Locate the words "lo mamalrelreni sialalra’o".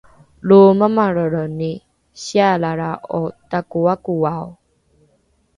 0.47-3.23